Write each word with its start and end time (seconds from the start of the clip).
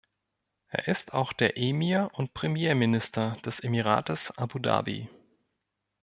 Er 0.69 0.87
ist 0.87 1.13
auch 1.13 1.31
der 1.31 1.59
Emir 1.59 2.09
und 2.13 2.33
Premierminister 2.33 3.37
des 3.45 3.59
Emirates 3.59 4.35
Abu 4.35 4.57
Dhabi. 4.57 5.09